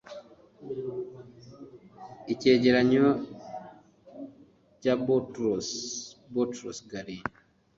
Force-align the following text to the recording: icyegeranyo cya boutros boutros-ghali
icyegeranyo 2.33 3.07
cya 4.81 4.93
boutros 5.03 5.67
boutros-ghali 6.33 7.17